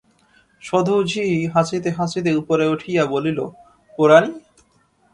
সদু 0.61 0.95
ঝি 1.03 1.23
হাসিতে 1.53 1.89
হাসিতে 1.97 2.31
উপরে 2.35 2.65
উঠিয়া 2.67 3.03
বলিল, 3.05 3.39
পোড়ানি! 3.93 4.31